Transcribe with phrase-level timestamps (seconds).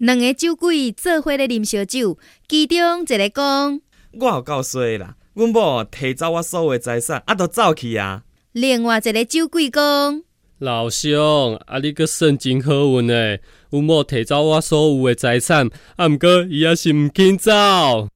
[0.00, 2.16] 两个酒鬼做伙咧啉烧酒，
[2.48, 3.80] 其中一个讲
[4.18, 8.22] ：“我有够衰啦，阮某摕走我所有财产，啊，都走去啊。”
[8.52, 10.22] 另外一个酒鬼讲
[10.56, 18.08] ：“老兄，啊，你个算真好运诶，阮某摕走我所有诶财产，啊，毋过伊也是毋肯走。”